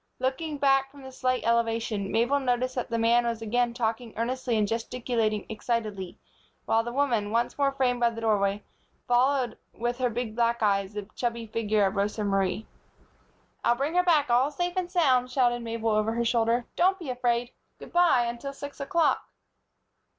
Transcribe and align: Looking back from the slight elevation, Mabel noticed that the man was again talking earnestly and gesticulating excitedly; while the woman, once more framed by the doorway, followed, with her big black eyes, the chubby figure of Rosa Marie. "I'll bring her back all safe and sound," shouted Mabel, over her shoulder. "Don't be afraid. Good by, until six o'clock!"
Looking 0.17 0.57
back 0.57 0.89
from 0.89 1.03
the 1.03 1.11
slight 1.11 1.43
elevation, 1.43 2.11
Mabel 2.11 2.39
noticed 2.39 2.73
that 2.73 2.89
the 2.89 2.97
man 2.97 3.23
was 3.23 3.39
again 3.43 3.71
talking 3.71 4.15
earnestly 4.17 4.57
and 4.57 4.67
gesticulating 4.67 5.45
excitedly; 5.47 6.17
while 6.65 6.83
the 6.83 6.91
woman, 6.91 7.29
once 7.29 7.55
more 7.55 7.71
framed 7.71 7.99
by 7.99 8.09
the 8.09 8.19
doorway, 8.19 8.63
followed, 9.07 9.59
with 9.75 9.99
her 9.99 10.09
big 10.09 10.35
black 10.35 10.63
eyes, 10.63 10.95
the 10.95 11.07
chubby 11.15 11.45
figure 11.45 11.85
of 11.85 11.95
Rosa 11.95 12.23
Marie. 12.23 12.65
"I'll 13.63 13.75
bring 13.75 13.93
her 13.93 14.01
back 14.03 14.31
all 14.31 14.49
safe 14.49 14.73
and 14.75 14.89
sound," 14.89 15.29
shouted 15.29 15.61
Mabel, 15.61 15.91
over 15.91 16.13
her 16.13 16.25
shoulder. 16.25 16.65
"Don't 16.75 16.97
be 16.97 17.11
afraid. 17.11 17.51
Good 17.77 17.93
by, 17.93 18.25
until 18.25 18.53
six 18.53 18.79
o'clock!" 18.79 19.29